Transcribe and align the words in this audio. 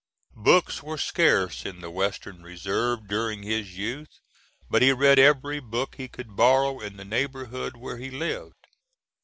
Books 0.43 0.81
were 0.81 0.97
scarce 0.97 1.63
in 1.63 1.81
the 1.81 1.91
Western 1.91 2.41
Reserve 2.41 3.07
during 3.07 3.43
his 3.43 3.77
youth, 3.77 4.19
but 4.67 4.81
he 4.81 4.91
read 4.91 5.19
every 5.19 5.59
book 5.59 5.93
he 5.97 6.07
could 6.07 6.35
borrow 6.35 6.79
in 6.79 6.97
the 6.97 7.05
neighborhood 7.05 7.77
where 7.77 7.97
he 7.99 8.09
lived. 8.09 8.65